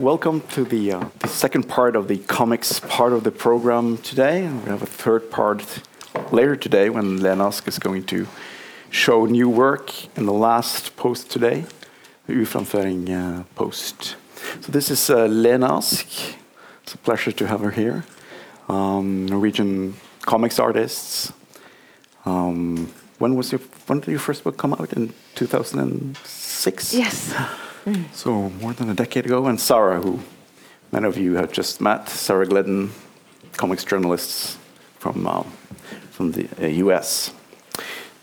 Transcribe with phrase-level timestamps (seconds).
[0.00, 4.48] welcome to the, uh, the second part of the comics part of the program today.
[4.48, 5.82] We have a third part
[6.32, 8.26] later today when Lene Ask is going to
[8.88, 11.66] show new work in the last post today,
[12.26, 14.16] the urframføring uh, post.
[14.62, 16.06] So this is uh, Lene Ask.
[16.82, 18.04] It's a pleasure to have her here.
[18.70, 21.30] Um, Norwegian comics artists.
[22.24, 26.94] Um, when was your when did your first book come out in 2006?
[26.94, 27.34] Yes.
[28.12, 30.20] So more than a decade ago, and Sarah, who
[30.92, 32.92] many of you have just met, Sarah Glidden,
[33.56, 34.58] comics journalists
[34.98, 35.50] from um,
[36.10, 37.32] from the uh, U.S.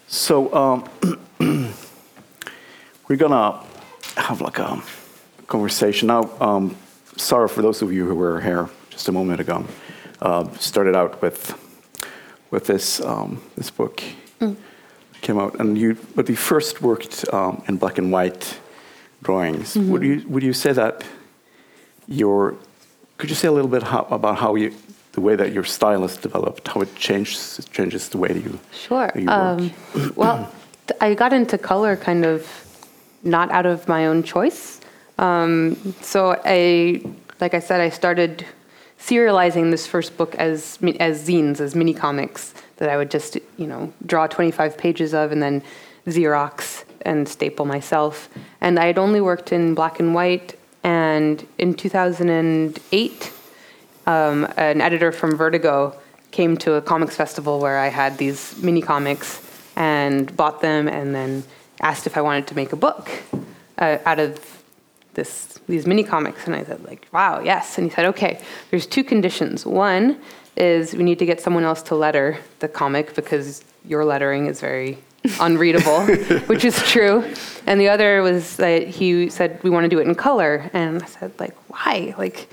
[0.07, 0.89] So um,
[3.07, 3.63] we're gonna
[4.15, 4.81] have like a
[5.47, 6.29] conversation now.
[6.39, 6.77] Um,
[7.15, 9.65] Sarah, for those of you who were here just a moment ago,
[10.21, 11.57] uh, started out with
[12.51, 14.03] with this um, this book
[15.21, 18.59] came out, and you but you first worked um, in black and white
[19.23, 19.75] drawings.
[19.75, 21.03] Would you would you say that
[22.07, 22.55] your
[23.17, 24.73] could you say a little bit how, about how you
[25.13, 28.59] the way that your style has developed, how it changes changes the way that you
[28.71, 29.11] Sure.
[29.15, 29.29] you work?
[29.29, 29.73] Um,
[30.15, 30.51] well,
[31.01, 32.47] I got into color kind of
[33.23, 34.79] not out of my own choice.
[35.17, 37.01] Um, so I,
[37.41, 38.45] like I said, I started
[38.99, 43.67] serializing this first book as as zines, as mini comics that I would just you
[43.67, 45.63] know draw 25 pages of and then
[46.05, 48.29] Xerox and staple myself.
[48.61, 50.57] And I had only worked in black and white.
[50.83, 53.33] And in 2008,
[54.05, 55.95] um, an editor from Vertigo
[56.31, 59.41] came to a comics festival where I had these mini comics
[59.75, 61.43] and bought them, and then
[61.81, 63.09] asked if I wanted to make a book
[63.77, 64.63] uh, out of
[65.13, 66.45] this these mini comics.
[66.45, 67.77] And I said, like, wow, yes.
[67.77, 69.65] And he said, okay, there's two conditions.
[69.65, 70.19] One
[70.55, 74.59] is we need to get someone else to letter the comic because your lettering is
[74.59, 74.97] very
[75.39, 76.05] unreadable,
[76.47, 77.23] which is true.
[77.65, 81.01] And the other was that he said we want to do it in color, and
[81.01, 82.49] I said like why like.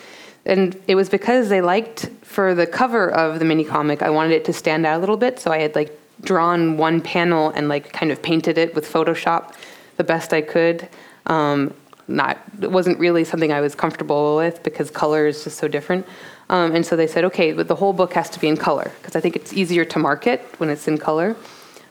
[0.47, 4.33] And it was because they liked for the cover of the mini comic, I wanted
[4.33, 5.41] it to stand out a little bit.
[5.41, 9.55] So I had like drawn one panel and like kind of painted it with Photoshop
[9.96, 10.89] the best I could.
[11.27, 11.73] Um,
[12.07, 16.07] not it wasn't really something I was comfortable with because color is just so different.
[16.51, 18.92] Um, and so they said, okay, but the whole book has to be in color
[19.01, 21.36] because I think it's easier to market when it's in color.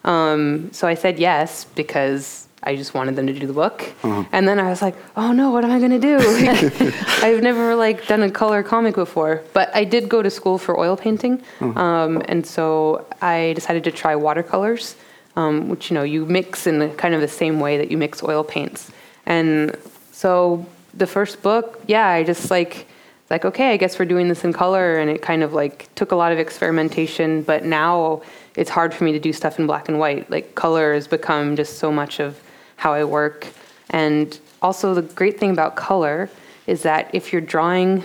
[0.04, 3.92] Um, so I said yes because I just wanted them to do the book.
[4.04, 6.18] And then I was like, oh no, what am I going to do?
[6.44, 10.58] Like, I've never like done a color comic before, but I did go to school
[10.58, 11.42] for oil painting.
[11.62, 14.96] Um, and so I decided to try watercolors,
[15.36, 17.98] um, which, you know, you mix in the, kind of the same way that you
[17.98, 18.92] mix oil paints.
[19.26, 19.76] And
[20.12, 22.88] so the first book, yeah, I just like,
[23.34, 25.00] like, okay, I guess we're doing this in color.
[25.00, 28.22] And it kind of like took a lot of experimentation, but now
[28.56, 30.30] it's hard for me to do stuff in black and white.
[30.30, 32.40] Like color has become just so much of
[32.76, 33.48] how I work.
[33.90, 36.30] And also the great thing about color
[36.68, 38.04] is that if your drawing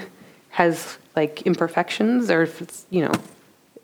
[0.48, 3.12] has like imperfections or if it's, you know,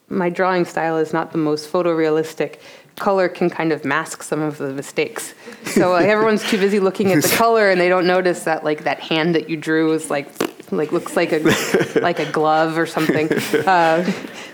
[0.08, 2.56] my drawing style is not the most photorealistic.
[2.96, 5.34] Color can kind of mask some of the mistakes.
[5.66, 8.84] So like, everyone's too busy looking at the color and they don't notice that like
[8.84, 10.28] that hand that you drew is like
[10.80, 11.40] like looks like a
[12.00, 13.28] like a glove or something.
[13.64, 14.04] Uh,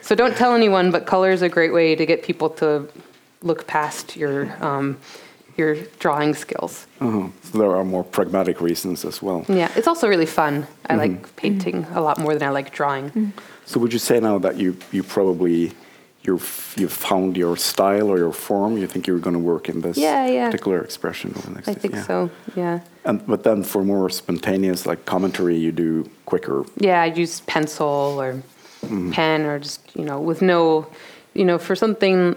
[0.02, 0.90] so don't tell anyone.
[0.90, 2.88] But color is a great way to get people to
[3.42, 4.98] look past your um,
[5.56, 6.86] your drawing skills.
[7.00, 7.28] Uh-huh.
[7.42, 9.44] So there are more pragmatic reasons as well.
[9.48, 10.66] Yeah, it's also really fun.
[10.86, 13.32] I like painting a lot more than I like drawing.
[13.64, 15.72] So would you say now that you you probably
[16.22, 18.76] you've you've found your style or your form?
[18.76, 20.46] You think you're going to work in this Yeah, yeah.
[20.46, 21.68] particular expression over the next?
[21.68, 22.02] I think yeah.
[22.02, 22.30] so.
[22.56, 22.80] Yeah.
[23.04, 26.64] And but then for more spontaneous like commentary, you do quicker.
[26.76, 28.34] Yeah, I use pencil or
[28.82, 29.12] mm-hmm.
[29.12, 30.86] pen or just, you know, with no,
[31.34, 32.36] you know, for something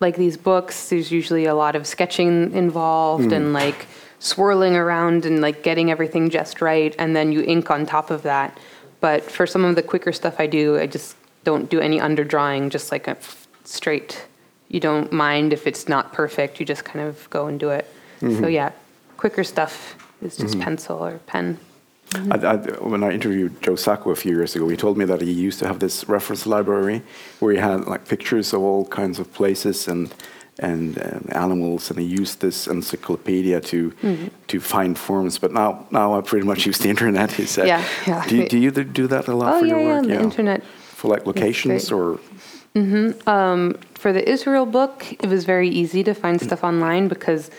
[0.00, 3.54] like these books, there's usually a lot of sketching involved and mm-hmm.
[3.54, 3.86] like
[4.18, 6.94] swirling around and like getting everything just right.
[6.98, 8.58] And then you ink on top of that.
[9.00, 12.70] But for some of the quicker stuff I do, I just don't do any underdrawing,
[12.70, 14.24] just like a f- straight.
[14.68, 17.86] You don't mind if it's not perfect, you just kind of go and do it.
[18.20, 18.70] So yeah,
[19.16, 21.58] quicker stuff is just pencil or pen.
[22.30, 25.20] I, I, when I interviewed Joe Sacco a few years ago, he told me that
[25.20, 27.02] he used to have this reference library
[27.40, 30.14] where he had like pictures of all kinds of places and
[30.58, 34.28] and um, animals, and he used this encyclopedia to Mm-hmm.
[34.48, 35.38] to find forms.
[35.38, 37.32] But now now I pretty much use the internet.
[37.32, 37.66] He said.
[37.66, 38.24] Yeah, yeah.
[38.28, 40.06] Do you, do you do that a lot Oh for yeah, your yeah, work?
[40.06, 40.62] the internet.
[41.02, 42.20] For like locations or
[42.76, 43.28] mm-hmm.
[43.28, 46.44] um, For the Israel book, it was very easy to find mm.
[46.44, 47.50] stuff online because,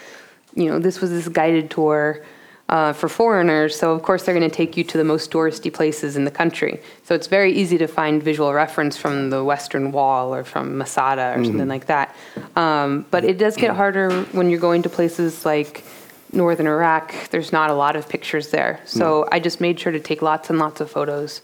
[0.55, 2.23] you know, this was this guided tour
[2.69, 3.77] uh, for foreigners.
[3.77, 6.31] So of course they're going to take you to the most touristy places in the
[6.31, 6.79] country.
[7.03, 11.33] So it's very easy to find visual reference from the Western Wall or from Masada
[11.35, 11.69] or something mm-hmm.
[11.69, 12.15] like that.
[12.55, 13.75] Um, but it does get mm.
[13.75, 15.83] harder when you're going to places like
[16.31, 18.79] northern Iraq, there's not a lot of pictures there.
[18.85, 21.41] So I just made sure to take lots and lots of photos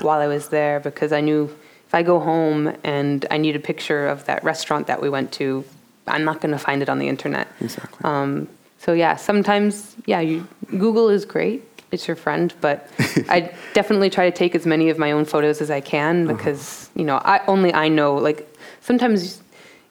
[0.00, 1.44] while I was there because I knew
[1.86, 5.32] if I go home and I need a picture of that restaurant that we went
[5.32, 5.64] to,
[6.06, 7.48] I'm not going to find it on the internet.
[7.60, 7.98] Exactly.
[8.04, 8.48] Um,
[8.78, 11.62] so yeah, sometimes yeah, you, Google is great.
[11.90, 12.88] It's your friend, but
[13.28, 16.88] I definitely try to take as many of my own photos as I can because
[16.96, 18.48] you know I only I know like
[18.80, 19.42] sometimes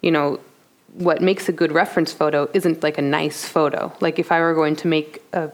[0.02, 0.40] you know
[0.94, 3.94] what makes a good reference photo isn't like a nice photo.
[4.02, 5.52] Like if I were going to make a,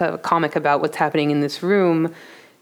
[0.00, 2.12] a comic about what's happening in this room,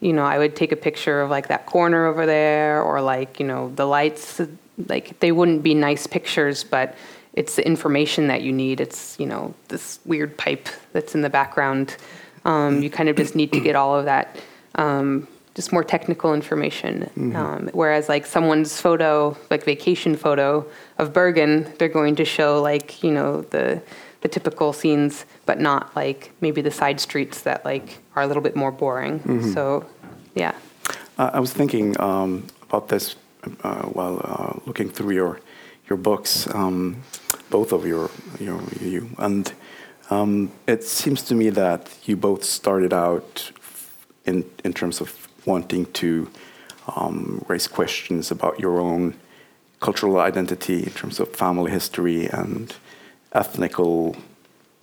[0.00, 3.40] you know, I would take a picture of like that corner over there or like,
[3.40, 4.40] you know, the lights,
[4.88, 6.94] like they wouldn't be nice pictures, but
[7.32, 8.80] it's the information that you need.
[8.80, 11.96] It's, you know, this weird pipe that's in the background.
[12.44, 14.36] Um, you kind of just need to get all of that
[14.76, 17.10] um, just more technical information.
[17.34, 20.66] Um, whereas like someone's photo, like vacation photo
[20.98, 23.82] of Bergen, they're going to show like you know the
[24.26, 28.42] the typical scenes, but not like maybe the side streets that like are a little
[28.42, 29.20] bit more boring.
[29.54, 29.86] So,
[30.34, 30.54] yeah.
[31.16, 33.14] Uh, I was thinking um, about this
[33.62, 35.40] uh, while uh, looking through your
[35.88, 36.96] your books, um,
[37.50, 39.52] both of your your you, and
[40.10, 43.52] um, it seems to me that you both started out
[44.24, 45.08] in in terms of
[45.44, 46.28] wanting to
[46.96, 49.14] um, raise questions about your own
[49.78, 52.74] cultural identity in terms of family history and
[53.32, 54.16] ethnical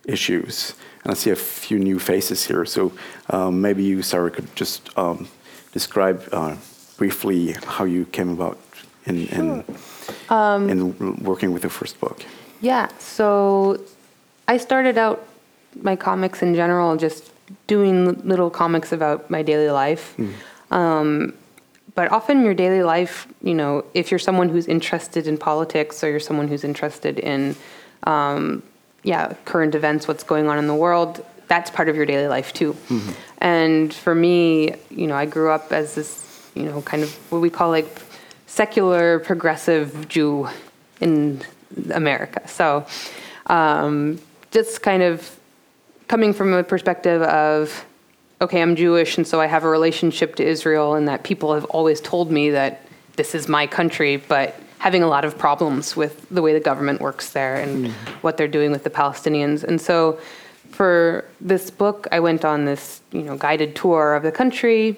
[0.06, 0.74] issues.
[1.02, 2.64] And I see a few new faces here.
[2.64, 2.92] So
[3.30, 5.28] um, maybe you, Sarah, could just um,
[5.72, 6.56] describe uh,
[6.96, 8.58] briefly how you came about
[9.06, 9.64] in, in,
[10.30, 12.24] in working with the first book.
[12.60, 13.80] Yeah, so
[14.48, 15.26] I started out
[15.82, 17.30] my comics in general just
[17.66, 20.16] doing little comics about my daily life.
[20.70, 21.34] Um,
[21.94, 26.10] but often your daily life, you know, if you're someone who's interested in politics or
[26.10, 27.54] you're someone who's interested in,
[28.04, 28.62] um,
[29.02, 32.52] yeah, current events, what's going on in the world, that's part of your daily life
[32.52, 32.74] too.
[33.38, 37.40] And for me, you know, I grew up as this, you know, kind of what
[37.40, 37.86] we call like
[38.46, 40.48] secular progressive Jew
[41.00, 41.42] in
[41.92, 42.48] America.
[42.48, 42.86] So
[43.46, 44.18] um,
[44.52, 45.38] just kind of
[46.08, 47.84] coming from a perspective of,
[48.40, 51.64] okay, I'm Jewish, and so I have a relationship to Israel, and that people have
[51.66, 52.80] always told me that
[53.16, 57.00] this is my country, but having a lot of problems with the way the government
[57.00, 57.92] works there and hmm.
[58.20, 59.64] what they're doing with the Palestinians.
[59.64, 60.20] And so
[60.72, 64.96] for this book, I went on this, you know, guided tour of the country,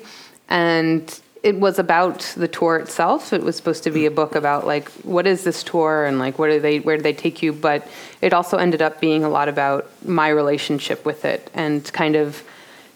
[0.48, 3.32] and it was about the tour itself.
[3.32, 6.36] It was supposed to be a book about like what is this tour and like
[6.36, 7.86] what are they where do they take you, but
[8.20, 12.42] it also ended up being a lot about my relationship with it and kind of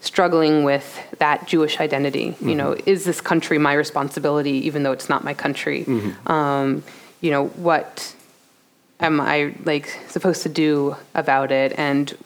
[0.00, 2.34] struggling with that Jewish identity.
[2.40, 5.84] You know, is this country my responsibility even though it's not my country?
[6.26, 6.82] Um,
[7.20, 8.14] you know, what
[9.00, 12.16] am I like supposed to do about it and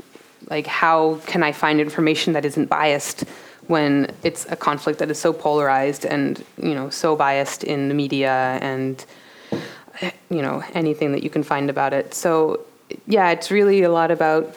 [0.50, 3.24] like how can I find information that isn't biased
[3.66, 7.94] when it's a conflict that is so polarized and you know so biased in the
[7.94, 9.04] media and
[10.30, 12.60] you know anything that you can find about it so
[13.06, 14.54] yeah it's really a lot about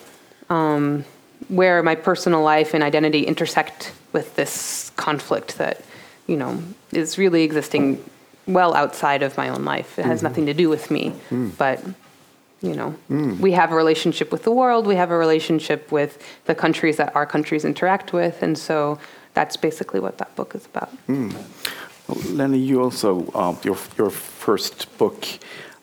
[0.49, 1.05] um,
[1.49, 5.81] where my personal life and identity intersect with this conflict that
[6.27, 6.61] you know
[6.91, 8.03] is really existing
[8.47, 9.99] well outside of my own life.
[9.99, 11.13] It has nothing to do with me
[11.57, 11.83] but
[12.61, 12.95] you know
[13.39, 17.15] we have a relationship with the world we have a relationship with the countries that
[17.15, 18.97] our countries interact with and so
[19.37, 20.89] that's basically what that book is about.
[22.07, 25.25] Well, Lenny, you also um, your your first book.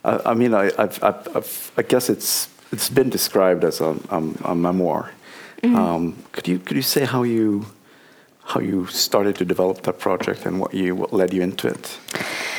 [0.03, 3.91] Uh, I mean, I I've, I've, I've, I guess it's it's been described as a,
[4.11, 5.13] um, a memoir.
[5.65, 7.65] Um, could you could you say how you
[8.45, 11.99] how you started to develop that project and what you what led you into it?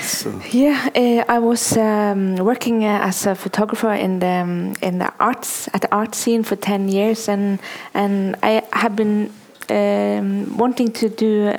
[0.01, 4.99] So, Yeah, uh, I was um, working uh, as a photographer in the um, in
[4.99, 7.59] the arts at the art scene for ten years, and
[7.93, 9.31] and I have been
[9.69, 11.53] um, wanting to do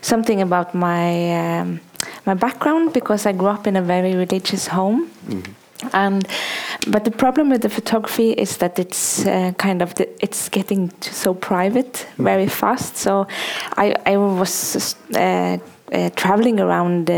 [0.00, 1.80] something about my um,
[2.26, 5.10] my background because I grew up in a very religious home.
[5.92, 6.28] And
[6.88, 10.90] but the problem with the photography is that it's uh, kind of the, it's getting
[11.00, 12.96] so private very fast.
[12.96, 13.26] So
[13.76, 15.58] I I was uh,
[15.92, 17.12] uh, traveling around uh,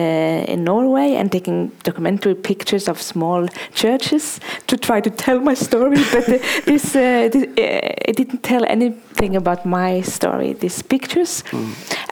[0.49, 5.97] in Norway and taking documentary pictures of small churches to try to tell my story.
[6.13, 10.55] but uh, this, uh, this uh, it didn't tell anything about my story.
[10.55, 11.45] These pictures,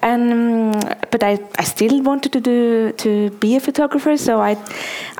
[0.02, 4.16] and um, but I, I still wanted to do to be a photographer.
[4.16, 4.56] So I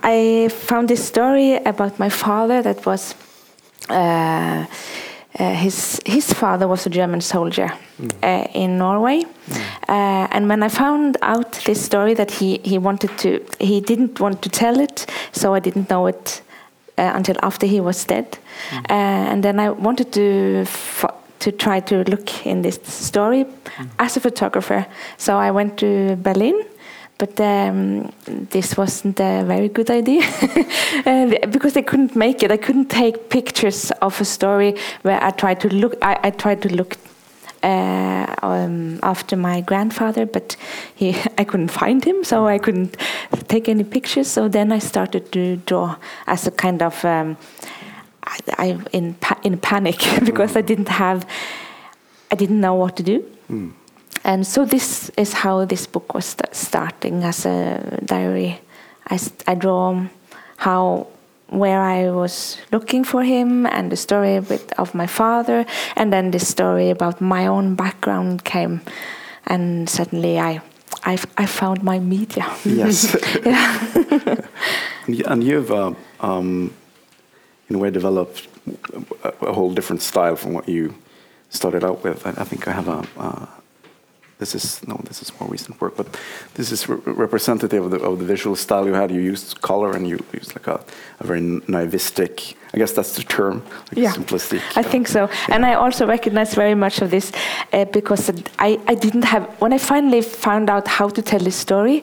[0.03, 3.15] I found this story about my father that was.
[5.39, 7.73] Uh, his his father was a German soldier
[8.23, 9.25] uh, in Norway,
[9.89, 13.29] uh, and when I found out this story that he he wanted to
[13.61, 16.43] he didn't want to tell it, so I didn't know it
[16.99, 18.39] uh, until after he was dead.
[18.73, 20.67] Uh, and then I wanted to
[21.39, 23.47] to try to look in this story
[23.99, 24.85] as a photographer.
[25.17, 26.65] So I went to Berlin.
[27.21, 28.11] But um,
[28.51, 30.23] this wasn't a very good idea
[31.07, 32.51] uh, because I couldn't make it.
[32.51, 35.97] I couldn't take pictures of a story where I tried to look.
[36.01, 36.97] I, I tried to look
[37.63, 40.57] uh, um, after my grandfather, but
[40.95, 42.97] he, I couldn't find him, so I couldn't
[43.49, 44.29] take any pictures.
[44.29, 45.97] So then I started to draw
[46.27, 47.37] as a kind of um,
[48.25, 51.27] I, I in pa- in panic because I didn't have,
[52.31, 53.25] I didn't know what to do.
[54.25, 58.61] And so this is how this book was st- starting as a diary.
[59.09, 60.07] I, I draw
[60.57, 61.07] how
[61.49, 66.31] where I was looking for him and the story with, of my father, and then
[66.31, 68.81] the story about my own background came,
[69.47, 70.61] and suddenly I,
[71.03, 72.47] I, I found my media.
[72.65, 73.17] Yes.
[75.27, 76.73] And you've, uh, um,
[77.69, 78.47] in a way, developed
[79.25, 80.95] a, a whole different style from what you
[81.49, 82.27] started out with.
[82.27, 83.05] I, I think I have a.
[83.17, 83.47] Uh,
[84.41, 86.07] this is no, this is more recent work, but
[86.55, 89.11] this is re- representative of the, of the visual style you had.
[89.11, 90.81] You used color and you used like a,
[91.21, 92.55] a very naivistic.
[92.75, 94.13] I guess that's the term, like Yeah.
[94.19, 94.63] simplistic.
[94.77, 95.29] I think so.
[95.49, 97.33] And I also recognize very much of this
[97.73, 101.57] uh, because I, I didn't have, when I finally found out how to tell this
[101.57, 102.03] story,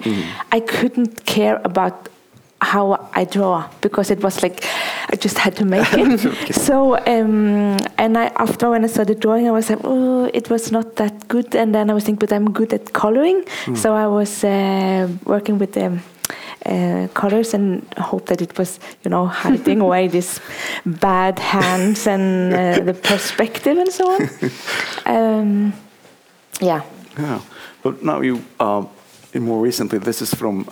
[0.51, 2.10] I couldn't care about
[2.62, 4.64] how I draw because it was like
[5.10, 6.54] I just had to make it.
[6.68, 10.72] so um, and I after when I started drawing, I was like, oh, it was
[10.72, 11.56] not that good.
[11.56, 13.46] And then I was thinking, but I'm good at coloring,
[13.76, 16.02] so I was uh, working with them.
[16.66, 20.42] Uh, colors and hope that it was, you know, hiding away these
[20.86, 24.30] bad hands and uh, the perspective and so on.
[25.06, 25.74] Um,
[26.60, 26.82] yeah.
[27.18, 27.40] Yeah,
[27.82, 28.90] but now you, um,
[29.32, 30.68] in more recently, this is from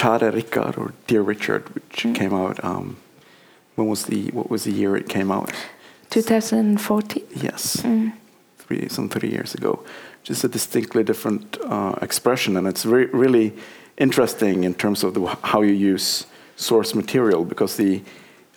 [0.00, 2.14] Kjære Richard or Dear Richard, which Mm.
[2.14, 2.64] came out.
[2.64, 2.96] Um,
[3.76, 5.50] when was the what was the year it came out?
[6.10, 7.22] 2014.
[7.42, 8.12] Yes, Mm.
[8.58, 9.78] three some three years ago.
[10.28, 13.52] Just a distinctly different uh, expression, and it's re- really
[13.98, 16.26] interesting in terms of the, how you use
[16.56, 18.00] source material because the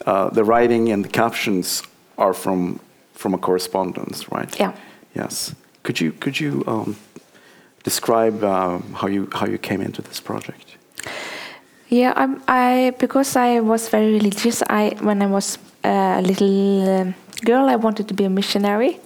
[0.06, 1.84] uh, the writing and the captions
[2.18, 2.80] are from
[3.14, 4.60] from a correspondence, right?
[4.60, 4.72] Yeah.
[5.16, 5.54] Yes.
[5.84, 6.96] Could you could you um,
[7.84, 10.78] describe um, how you how you came into this project?
[11.90, 14.64] Yeah, I, I because I was very religious.
[14.70, 19.00] I when I was a little um girl, I wanted to be a missionary,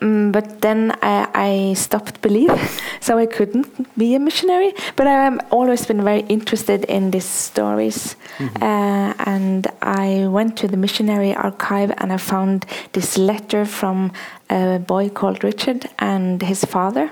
[0.00, 2.52] Mm, but then I, I stopped believe,
[3.00, 3.66] so I couldn't
[3.98, 4.74] be a missionary.
[4.94, 10.76] But I've always been very interested in these stories, uh, and I went to the
[10.76, 14.12] missionary archive and I found this letter from
[14.50, 17.10] a boy called Richard and his father,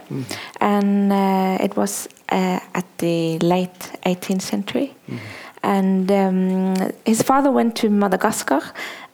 [0.61, 4.95] and uh, it was uh, at the late 18th century.
[5.63, 6.75] And um,
[7.07, 8.61] his father went to Madagascar,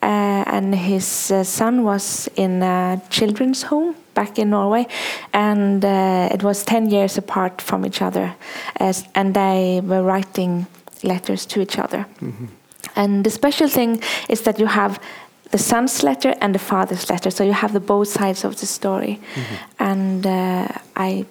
[0.02, 4.86] uh, and his uh, son was in a children's home back in Norway,
[5.32, 8.34] and uh, it was 10 years apart from each other,
[8.76, 10.66] as, and they were writing
[11.02, 12.06] letters to each other.
[12.96, 14.98] And the special thing is that you have
[15.50, 18.66] the son's letter and the father's letter, so you have the both sides of the
[18.66, 19.18] story.
[19.78, 21.26] And uh, I,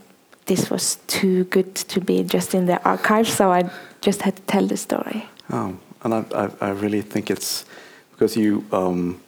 [0.49, 3.69] this was too good to be just in the archive, so I
[4.01, 5.23] just had to tell the story.
[5.51, 7.65] Oh, and I, I, I really think it's
[8.11, 9.19] because you um,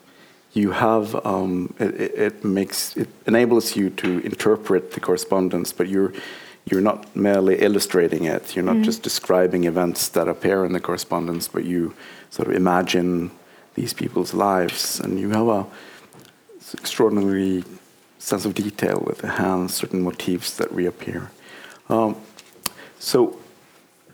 [0.54, 5.88] you have um, it, it- it makes it enables you to interpret the correspondence, but
[5.88, 6.12] you're
[6.72, 8.56] you're not merely illustrating it.
[8.56, 11.94] You're not just describing events that appear in the correspondence, but you
[12.30, 13.30] sort of imagine
[13.75, 15.66] these people's lives, and you have a
[16.74, 17.63] extraordinary
[18.22, 21.32] sense of detail with the hands, certain motifs that reappear.
[21.90, 22.16] Um,
[23.00, 23.38] so,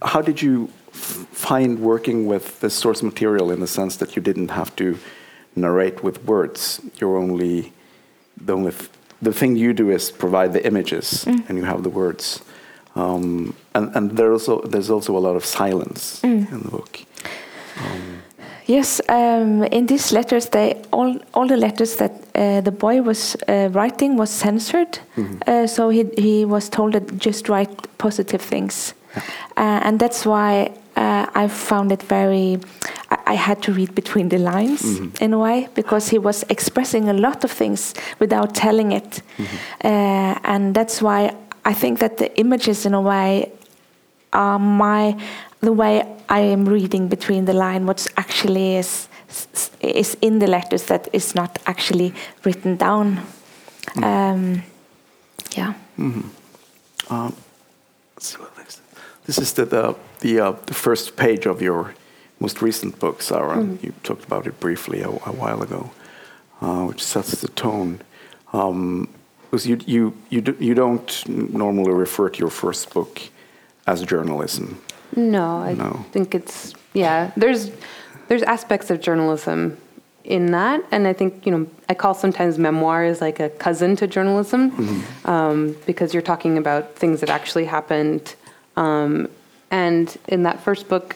[0.01, 4.21] how did you f- find working with the source material in the sense that you
[4.21, 4.97] didn't have to
[5.55, 6.81] narrate with words?
[6.99, 7.73] You're only
[8.45, 8.89] the only th-
[9.21, 12.41] the thing you do is provide the images, and you have the words.
[12.95, 16.99] Um, and and there's also there's also a lot of silence in the book.
[18.67, 23.35] Yes, um, in these letters, they all all the letters that uh, the boy was
[23.47, 24.99] uh, writing was censored.
[25.47, 30.71] Uh, so he he was told to just write positive things, uh, and that's why
[30.97, 32.57] uh, I found it very.
[33.09, 34.83] I, I had to read between the lines
[35.21, 39.21] in a way because he was expressing a lot of things without telling it,
[39.85, 41.31] uh, and that's why
[41.63, 43.51] I think that the images, in a way,
[44.33, 45.15] are my
[45.61, 49.07] the way I am reading between the line what's actually is
[49.81, 53.19] is in the letters that is not actually written down.
[54.01, 54.63] Um,
[55.51, 55.73] yeah.
[57.09, 57.33] Um,
[58.15, 58.81] let's see what next.
[59.25, 61.93] This is the the the, uh, the first page of your
[62.39, 63.63] most recent book, Sarah.
[63.81, 65.91] You talked about it briefly a, a while ago,
[66.61, 68.01] uh, which sets the tone.
[68.53, 69.09] Um,
[69.49, 73.21] because you you you do, you don't normally refer to your first book
[73.85, 74.81] as journalism.
[75.17, 76.05] No, I No.
[76.11, 77.31] think it's yeah.
[77.35, 77.71] There's
[78.29, 79.77] there's aspects of journalism
[80.23, 84.07] in that, and I think you know I call sometimes memoirs like a cousin to
[84.07, 88.35] journalism um, because you're talking about things that actually happened.
[88.75, 89.27] Um,
[89.71, 91.15] and in that first book,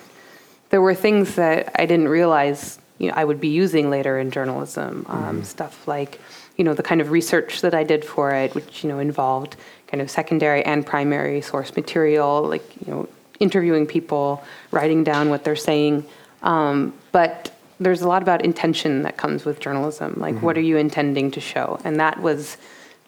[0.72, 4.32] there were things that I didn't realize you know I would be using later in
[4.32, 5.06] journalism.
[5.10, 6.20] Um, Stuff like
[6.58, 9.56] you know the kind of research that I did for it, which you know involved
[9.88, 13.08] kind of secondary and primary source material, like you know
[13.42, 16.06] interviewing people, writing down what they're saying.
[16.44, 20.14] Um, but there's a lot about intention that comes with journalism.
[20.18, 21.80] Like, what are you intending to show?
[21.84, 22.58] And that was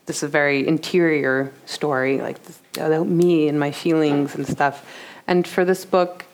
[0.05, 4.85] this is a very interior story, like this, about me and my feelings and stuff.
[5.27, 6.25] And for this book,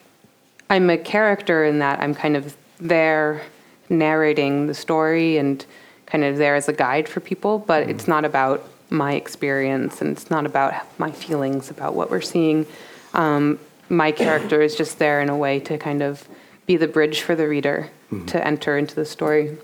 [0.68, 3.42] I'm a character in that I'm kind of there
[3.88, 5.64] narrating the story and
[6.06, 10.10] kind of there as a guide for people, but it's not about my experience and
[10.10, 12.66] it's not about my feelings about what we're seeing.
[13.14, 16.26] Um, my character is just there in a way to kind of
[16.66, 17.90] be the bridge for the reader
[18.26, 19.58] to enter into the story.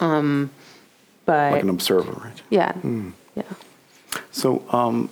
[0.00, 0.50] Um,
[1.24, 2.42] but like an observer, right?
[2.50, 2.72] yeah,
[3.34, 3.42] yeah.
[4.30, 5.08] So, um,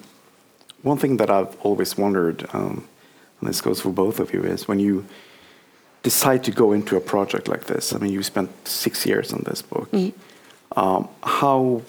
[0.82, 2.86] one thing that I've always wondered, um,
[3.40, 5.06] and this goes for both of you, is when you
[6.02, 7.94] decide to go into a project like this.
[7.94, 9.88] I mean, you spent six years on this book.
[10.76, 11.82] Um, how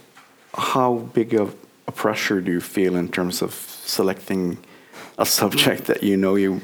[0.54, 1.56] how big of
[1.88, 3.54] a pressure do you feel in terms of
[3.86, 4.58] selecting
[5.18, 6.62] a subject that you know you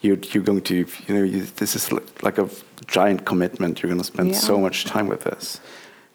[0.00, 2.48] you you're going to you know you, this is like a
[2.86, 3.82] giant commitment.
[3.82, 5.60] You're going to spend so much time with this.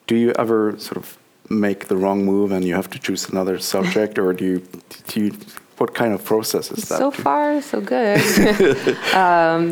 [0.08, 1.18] Do you ever sort of
[1.50, 4.68] make the wrong move and you have to choose another subject, or do you
[5.08, 5.32] do you
[5.78, 6.98] what kind of process is that?
[6.98, 8.20] So far, so good.
[9.14, 9.70] um,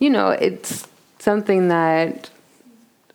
[0.00, 0.86] you know, it's
[1.18, 2.30] something that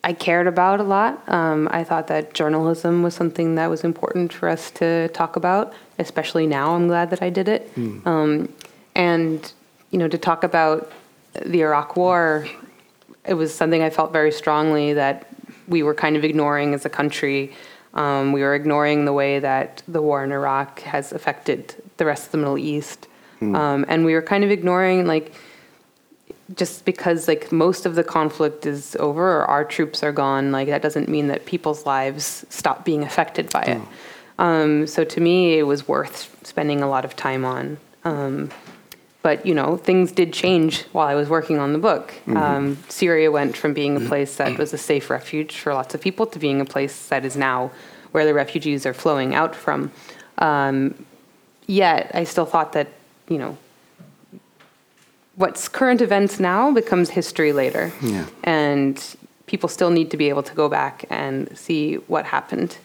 [0.02, 1.22] I cared about a lot.
[1.28, 5.74] Um, I thought that journalism was something that was important for us to talk about,
[6.00, 6.74] especially now.
[6.74, 7.70] I'm glad that I did it.
[8.06, 8.48] Um,
[8.94, 9.52] and,
[9.90, 10.90] you know, to talk about
[11.46, 12.48] the Iraq War,
[13.24, 15.28] it was something I felt very strongly that
[15.68, 17.52] we were kind of ignoring as a country.
[17.94, 22.26] Um, we were ignoring the way that the war in Iraq has affected the rest
[22.26, 23.06] of the Middle East.
[23.40, 25.32] Um, and we were kind of ignoring, like,
[26.56, 30.66] just because like most of the conflict is over or our troops are gone, like
[30.66, 33.80] that doesn't mean that people's lives stop being affected by it.
[34.40, 37.76] Um, so to me, it was worth spending a lot of time on.
[38.04, 38.50] Um,
[39.22, 42.14] but you know, things did change while I was working on the book.
[42.26, 46.00] Um, Syria went from being a place that was a safe refuge for lots of
[46.00, 47.70] people to being a place that is now
[48.12, 49.92] where the refugees are flowing out from.
[50.38, 51.04] Um,
[51.66, 52.88] yet, I still thought that
[53.28, 53.58] you know
[55.36, 57.92] what's current events now becomes history later.
[58.00, 58.24] Yeah.
[58.42, 62.78] And people still need to be able to go back and see what happened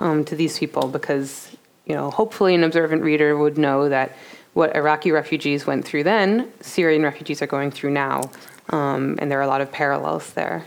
[0.00, 1.54] um, to these people because,
[1.86, 4.16] you know, hopefully an observant reader would know that
[4.54, 8.30] what Iraqi refugees went through then, Syrian refugees are going through now.
[8.70, 10.64] Um, and there are a lot of parallels there.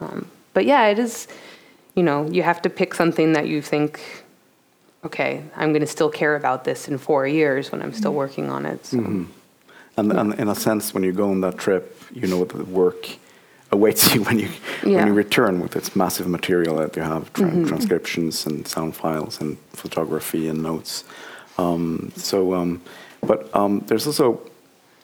[0.00, 1.26] Um, but yeah, it is,
[1.94, 4.24] you know, you have to pick something that you think,
[5.04, 8.50] okay, I'm going to still care about this in four years when I'm still working
[8.50, 8.86] on it.
[8.86, 9.26] So.
[9.96, 13.08] And, and in a sense, when you go on that trip, you know the work
[13.72, 14.48] awaits you when you
[14.82, 17.66] when you return with its massive material that you have tra- Mm-hmm.
[17.66, 21.04] transcriptions and sound files and photography and notes.
[21.58, 22.80] Um, so, um,
[23.20, 24.40] but um, there's also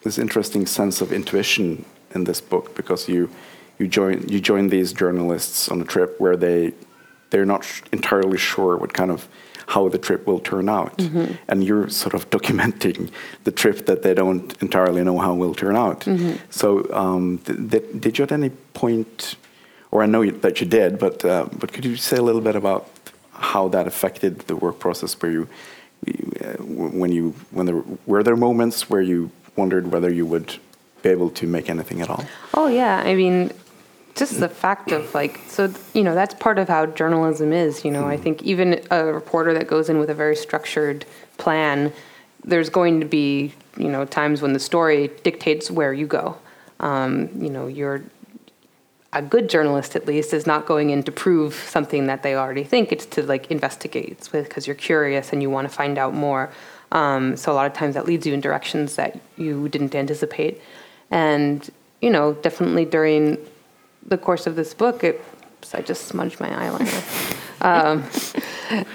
[0.03, 3.29] this interesting sense of intuition in this book because you
[3.79, 6.73] you join you join these journalists on a trip where they
[7.31, 9.29] they're not sh- entirely sure what kind of
[9.71, 10.95] how the trip will turn out,
[11.51, 13.09] and you're sort of documenting
[13.45, 16.01] the trip that they don't entirely know how will turn out.
[16.51, 19.37] So, um, th- th- did you at any point,
[19.93, 22.41] or I know you, that you did, but uh, but could you say a little
[22.41, 22.83] bit about
[23.53, 25.15] how that affected the work process?
[25.21, 25.49] Where you,
[26.45, 26.57] uh,
[27.01, 30.49] when you when there were there moments where you wondered whether you would
[31.03, 32.25] be able to make anything at all?
[32.55, 33.53] Oh yeah, I mean,
[34.14, 37.85] just the fact of like, so you know, that's part of how journalism is.
[37.85, 41.05] You know, I think even a reporter that goes in with a very structured
[41.38, 41.92] plan,
[42.44, 46.38] there's going to be you know times when the story dictates where you go.
[46.81, 48.03] Um, you know, you're
[49.12, 52.64] a good journalist at least is not going in to prove something that they already
[52.64, 52.92] think.
[52.92, 54.29] It's to like investigate.
[54.31, 56.51] Because you're curious and you want to find out more.
[56.92, 60.61] Um, so a lot of times that leads you in directions that you didn't anticipate.
[61.11, 61.68] And
[62.01, 63.37] you know, definitely during
[64.07, 65.23] the course of this book, it,
[65.59, 67.63] oops, I just smudged my eyeliner.
[67.63, 68.05] um,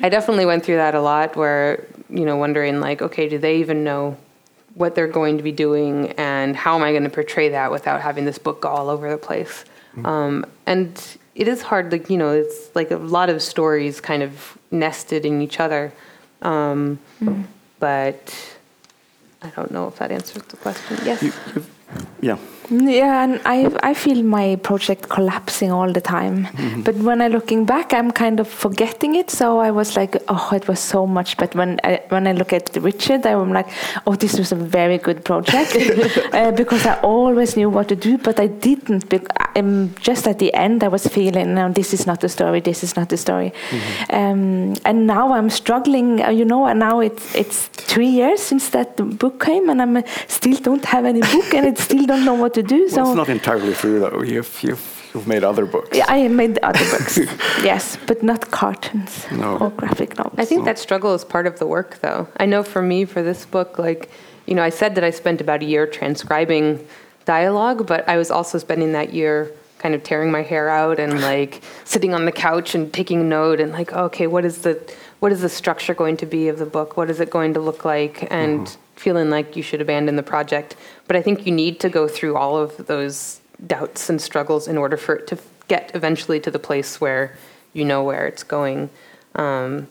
[0.02, 3.58] I definitely went through that a lot, where you know, wondering like, okay, do they
[3.58, 4.18] even know
[4.76, 8.02] what they're going to be doing and how am I going to portray that without
[8.02, 9.64] having this book go all over the place.
[10.04, 11.02] Um, and
[11.36, 15.26] it is hard, like you know, it's like a lot of stories kind of nested
[15.26, 15.94] in each other.
[16.42, 17.00] Um,
[17.80, 18.58] But
[19.42, 20.98] I don't know if that answers the question.
[21.04, 21.22] Yes.
[21.22, 21.70] You, you've,
[22.22, 22.38] yeah.
[22.70, 26.48] Yeah, and I I feel my project collapsing all the time.
[26.84, 29.30] But when I looking back, I'm kind of forgetting it.
[29.30, 31.38] So I was like, oh, it was so much.
[31.38, 33.68] But when I, when I look at Richard, I'm like,
[34.08, 35.76] oh, this was a very good project
[36.34, 39.10] uh, because I always knew what to do, but I didn't.
[39.10, 42.62] Bec- um, just at the end, I was feeling, no, this is not the story.
[42.62, 43.54] This is not the story.
[44.10, 46.22] Um, and now I'm struggling.
[46.22, 49.98] Uh, you know, and now it's it's three years since that book came, and I'm
[49.98, 52.80] uh, still don't have any book, and I still don't know what to do.
[52.82, 54.22] Well, so it's not entirely true, though.
[54.24, 55.96] You've, you've, you've made other books.
[55.96, 57.18] yeah, I made other books,
[57.64, 59.58] yes, but not cartoons No.
[59.58, 60.36] or graphic novels.
[60.38, 62.28] I think that struggle is part of the work, though.
[62.38, 64.10] I know for me, for this book, like,
[64.48, 66.86] you know, I said that I spent about a year transcribing
[67.26, 71.22] dialogue, but I was also spending that year kind of tearing my hair out and
[71.22, 74.80] like sitting on the couch and taking note and like, okay, what is the
[75.20, 76.98] what is the structure going to be of the book?
[76.98, 78.28] What is it going to look like?
[78.32, 78.82] And mm-hmm.
[78.96, 80.76] Feeling like you should abandon the project.
[81.08, 84.78] But I think you need to go through all of those doubts and struggles in
[84.78, 87.36] order for it to get eventually to the place where
[87.74, 88.90] you know where it's going.
[89.36, 89.88] Um,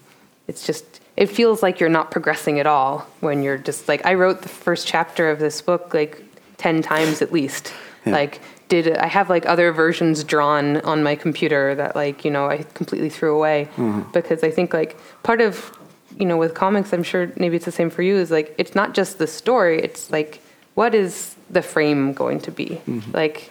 [0.48, 4.14] it's just it feels like you're not progressing at all when you're just like I
[4.14, 6.22] wrote the first chapter of this book like
[6.58, 7.72] 10 times at least
[8.04, 8.12] Yeah.
[8.12, 12.46] like did I have like other versions drawn on my computer that like you know
[12.46, 13.68] I completely threw away
[14.12, 15.76] because I think like part of
[16.18, 18.74] you know with comics I'm sure maybe it's the same for you is like it's
[18.74, 20.40] not just the story it's like
[20.74, 22.81] what is the frame going to be?
[22.88, 23.12] Mm-hmm.
[23.12, 23.50] Like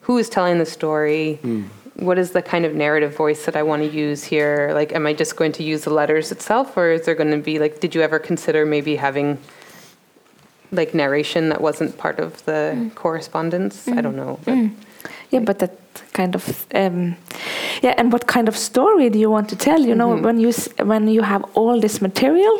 [0.00, 1.38] who is telling the story?
[1.42, 1.68] Mm.
[1.94, 4.72] What is the kind of narrative voice that i want to use here?
[4.74, 7.38] Like am i just going to use the letters itself or is there going to
[7.38, 9.38] be like did you ever consider maybe having
[10.72, 12.94] like narration that wasn't part of the mm.
[12.94, 13.86] correspondence?
[13.88, 14.02] I mm.
[14.02, 14.58] don't know but
[15.30, 15.76] yeah, but that
[16.12, 17.16] kind of um,
[17.82, 17.94] yeah.
[17.98, 19.80] And what kind of story do you want to tell?
[19.80, 20.52] You know, when you
[20.84, 22.58] when you have all this material,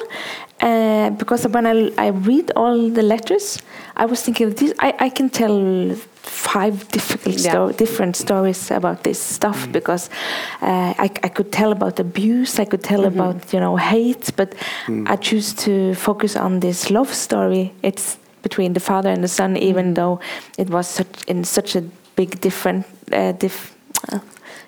[0.61, 3.59] uh, because when I I read all the letters,
[3.96, 7.50] I was thinking this I I can tell five difficult Yeah.
[7.50, 10.11] sto- different stories about this stuff because
[10.62, 14.55] uh, I I could tell about abuse, I could tell about you know hate, but
[15.12, 17.72] I choose to focus on this love story.
[17.83, 20.18] It's between the father and the son, even though
[20.59, 21.83] it was such in such a
[22.16, 23.74] big different uh, diff,
[24.12, 24.18] uh,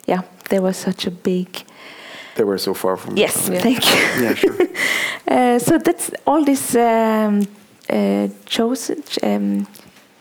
[0.07, 1.49] yeah there was such a big
[2.37, 3.49] They were so far from yes.
[3.49, 3.61] Yeah.
[3.63, 4.57] thank you Yeah, sure.
[5.29, 7.47] uh, so that's all this um,
[7.91, 9.67] uh, chosen um,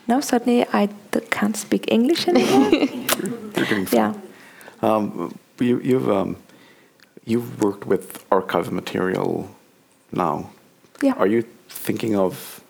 [0.08, 2.69] now suddenly I d- can't speak English anymore
[3.56, 4.00] You're doing fine.
[4.02, 4.13] yeah
[4.82, 6.36] Um, you, you've um,
[7.26, 9.48] you've worked with archive material
[10.12, 10.50] now.
[11.02, 11.15] Yeah.
[11.17, 12.62] Are you thinking of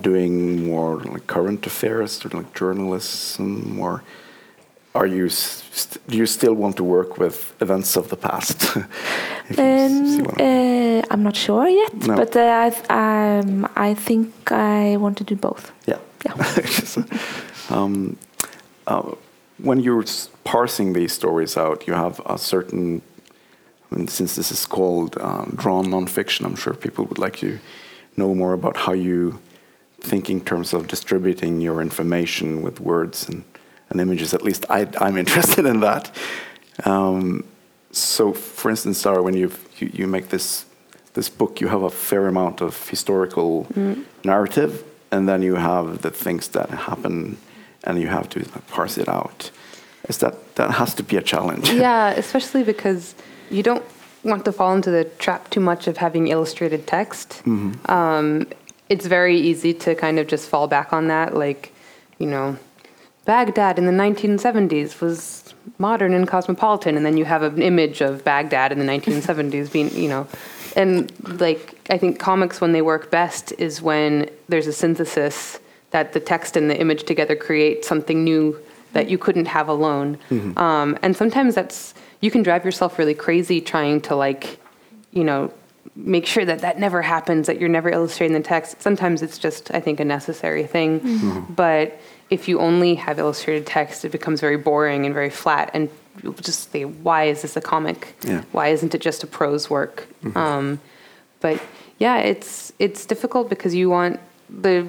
[0.00, 4.02] doing more like current affairs or like journalism, or
[4.94, 8.76] are you st- do you still want to work with events of the past?
[9.50, 12.14] If you s- see Um, uh, I'm not sure yet, No.
[12.16, 15.72] but uh, I, th- um, I think I want to do both.
[15.86, 15.98] Yeah.
[16.26, 16.34] Yeah.
[17.70, 18.16] Um,
[18.86, 19.02] uh,
[19.58, 23.00] when you're s- parsing these stories out, you have a certain.
[23.90, 27.58] I mean, since this is called uh, drawn nonfiction, I'm sure people would like to
[28.16, 29.38] know more about how you
[30.00, 33.42] think in terms of distributing your information with words and,
[33.92, 34.34] and images.
[34.34, 36.10] At least I, I'm interested in that.
[36.84, 37.44] Um,
[37.92, 40.64] so, for instance, Sarah, when you've, you you make this
[41.14, 43.66] this book, you have a fair amount of historical
[44.24, 47.36] narrative, and then you have the things that happen,
[47.84, 49.50] and you have to parse it out.
[50.08, 51.70] Is that that has to be a challenge?
[51.86, 53.14] yeah especially because
[53.50, 53.84] you don't
[54.24, 57.42] want to fall into the trap too much of having illustrated text
[57.86, 58.46] um,
[58.88, 61.72] it's very easy to kind of just fall back on that like
[62.18, 62.56] you know
[63.24, 68.24] baghdad in the 1970s was modern and cosmopolitan and then you have an image of
[68.24, 70.26] baghdad in the 1970s being you know
[70.76, 75.60] and like i think comics when they work best is when there's a synthesis
[75.92, 78.58] that the text and the image together create something new
[78.92, 80.18] that you couldn't have alone.
[80.58, 84.58] Um, and sometimes that's you can drive yourself really crazy trying to like,
[85.12, 85.52] you know,
[85.96, 88.80] make sure that that never happens, that you're never illustrating the text.
[88.82, 91.46] Sometimes it's just I think a necessary thing.
[91.54, 92.00] But
[92.32, 95.90] if you only have illustrated text, it becomes very boring and very flat, and
[96.22, 98.00] you'll just say, "Why is this a comic?
[98.24, 98.42] Yeah.
[98.52, 100.80] Why isn't it just a prose work?" Um,
[101.40, 101.60] but
[101.98, 104.18] yeah, it's it's difficult because you want
[104.48, 104.86] the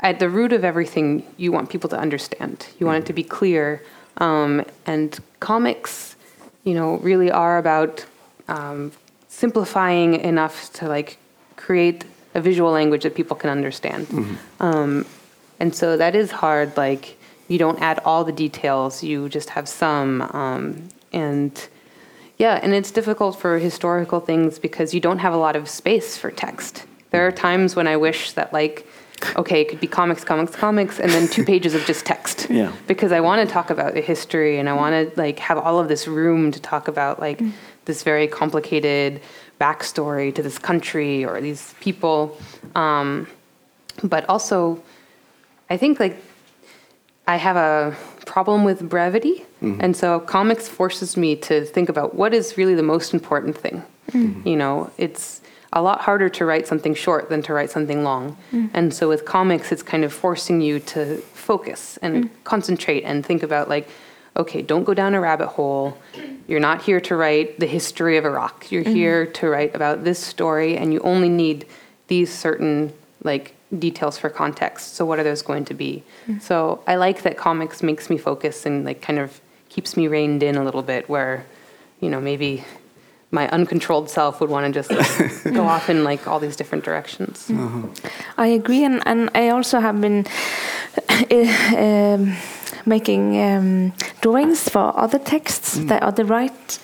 [0.00, 2.66] at the root of everything, you want people to understand.
[2.78, 3.80] You want it to be clear.
[4.18, 6.16] Um, and comics,
[6.64, 8.04] you know, really are about
[8.48, 8.92] um,
[9.28, 11.18] simplifying enough to like
[11.56, 14.06] create a visual language that people can understand.
[14.60, 15.06] Um,
[15.60, 16.76] and so that is hard.
[16.76, 17.16] Like
[17.48, 20.22] you don't add all the details; you just have some.
[20.32, 21.68] Um, and
[22.38, 26.16] yeah, and it's difficult for historical things because you don't have a lot of space
[26.16, 26.84] for text.
[27.10, 28.86] There are times when I wish that like.
[29.36, 32.48] Okay, it could be comics, comics, comics, and then two pages of just text.
[32.50, 32.72] Yeah.
[32.88, 35.78] Because I want to talk about the history, and I want to like have all
[35.78, 37.40] of this room to talk about like
[37.84, 39.22] this very complicated
[39.60, 42.36] backstory to this country or these people.
[42.74, 43.28] Um,
[44.02, 44.82] but also,
[45.74, 46.16] I think like
[47.26, 49.80] I have a problem with brevity, mm-hmm.
[49.80, 53.82] and so comics forces me to think about what is really the most important thing.
[54.12, 54.46] Mm-hmm.
[54.46, 55.40] You know, it's
[55.72, 58.70] a lot harder to write something short than to write something long, mm.
[58.72, 61.16] and so with comics, it's kind of forcing you to
[61.48, 62.30] focus and mm.
[62.44, 63.88] concentrate and think about like,
[64.36, 65.98] okay, don't go down a rabbit hole.
[66.46, 68.70] You're not here to write the history of Iraq.
[68.70, 69.02] You're mm-hmm.
[69.02, 71.66] here to write about this story, and you only need
[72.06, 72.92] these certain
[73.24, 74.94] like details for context.
[74.94, 76.02] So what are those going to be?
[76.26, 76.40] Mm-hmm.
[76.40, 80.42] So I like that comics makes me focus and like kind of keeps me reined
[80.42, 81.44] in a little bit where,
[82.00, 82.64] you know, maybe
[83.34, 86.84] my uncontrolled self would want to just like, go off in like all these different
[86.84, 87.48] directions.
[87.48, 88.40] Mm-hmm.
[88.40, 90.24] I agree, and, and I also have been
[91.30, 92.36] eh, um,
[92.86, 96.78] making um, drawings for other texts that other write.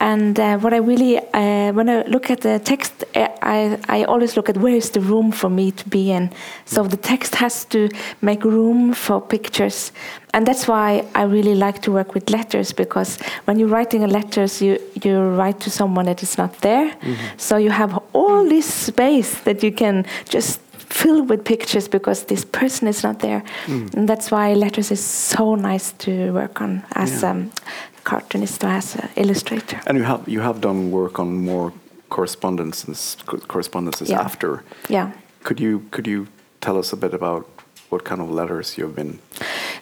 [0.00, 4.36] And uh, what I really, uh, when I look at the text, I, I always
[4.36, 6.30] look at where is the room for me to be in.
[6.64, 7.88] So the text has to
[8.20, 9.92] make room for pictures.
[10.34, 14.06] And that's why I really like to work with letters because when you're writing a
[14.06, 16.94] letters, you, you write to someone that is not there.
[17.36, 20.60] So you have all this space that you can just
[20.92, 23.42] fill with pictures because this person is not there.
[23.68, 27.36] And that's why letters is so nice to work on as Yeah.
[27.36, 29.78] a cartoonist or as an illustrator.
[29.86, 31.72] And you have you have done work on more
[32.08, 33.16] correspondences
[33.48, 34.24] correspondences Yeah.
[34.24, 34.62] after.
[34.88, 35.08] Yeah.
[35.42, 36.26] Could you could you
[36.60, 37.44] tell us a bit about
[37.90, 39.18] what kind of letters you've been?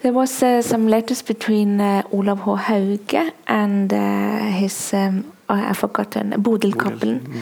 [0.02, 2.58] There was uh, some letters between uh, Olav H.
[2.66, 3.98] Hauge and uh,
[4.60, 7.20] his, um, I- I've forgotten, Bodil Cappelen.
[7.20, 7.38] Uh,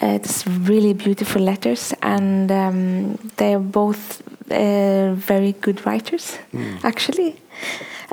[0.00, 6.38] it's really beautiful letters, and um, they are both uh, very good writers,
[6.82, 7.36] actually.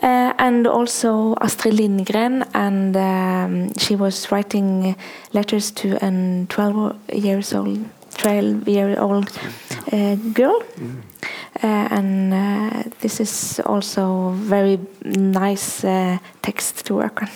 [0.03, 4.95] Uh, and also Astrid Lindgren, and um, she was writing
[5.33, 7.79] letters to a 12 years old,
[8.17, 9.31] 12 year old
[9.91, 10.61] uh, girl.
[11.63, 17.29] Uh, and uh, this is also very nice uh, text to work on.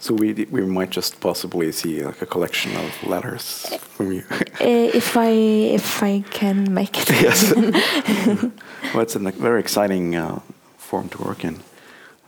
[0.00, 4.24] So we we might just possibly see like a collection of letters from you.
[4.30, 7.10] Uh, if I if I can make it.
[7.22, 7.52] yes.
[8.94, 10.40] well, it's a very exciting uh,
[10.76, 11.62] form to work in.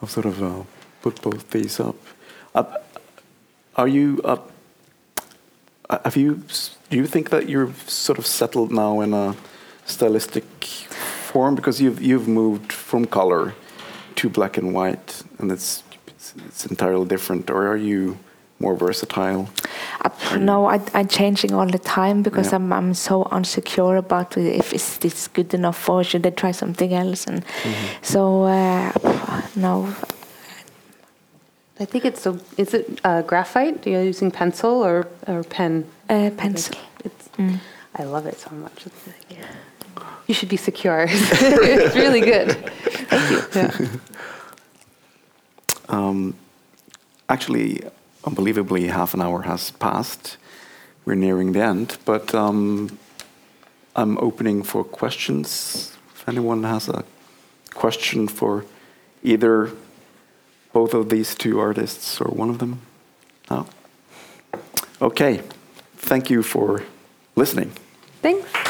[0.02, 0.62] I've sort of uh,
[1.02, 1.96] put both these up.
[2.54, 2.64] Uh,
[3.76, 4.20] are you?
[4.24, 4.38] Uh,
[5.88, 6.42] uh, have you?
[6.90, 9.37] Do you think that you're sort of settled now in a
[9.85, 10.44] stylistic
[11.30, 13.54] form because you've you've moved from color
[14.16, 15.85] to black and white, and it's
[16.35, 18.19] it's, it's entirely different, or are you
[18.59, 19.49] more versatile?
[20.05, 22.57] Uh, no, I, I'm changing all the time because Yeah.
[22.57, 26.93] I'm I'm so unsecure about if it's, this good enough or should I try something
[26.93, 27.43] else and
[28.03, 28.93] so uh,
[29.57, 29.88] no
[31.81, 32.38] I think it's so.
[32.59, 33.87] Is it uh, graphite?
[33.87, 35.87] Are you using pencil or, or pen?
[36.11, 36.77] uh, pencil.
[37.05, 37.29] It's,
[37.97, 38.85] I love it so much.
[39.07, 39.38] Like,
[40.27, 41.07] you should be secure.
[41.09, 42.53] it's really good.
[43.09, 43.61] Thank you.
[43.61, 43.88] Yeah.
[45.90, 46.35] Um,
[47.29, 47.83] actually,
[48.24, 50.37] unbelievably, half an hour has passed.
[51.05, 52.98] We're nearing the end, but um,
[53.96, 55.96] I'm opening for questions.
[56.14, 57.05] If anyone has a
[57.74, 58.64] question for
[59.22, 59.70] either
[60.72, 62.81] both of these two artists or one of them,
[63.50, 63.66] no.
[65.03, 65.42] Okay.
[65.96, 66.83] Thank you for
[67.37, 67.72] listening.
[68.22, 68.69] Thanks.